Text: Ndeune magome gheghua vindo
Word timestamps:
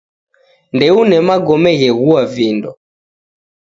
Ndeune 0.75 1.17
magome 1.27 1.71
gheghua 1.79 2.21
vindo 2.35 2.71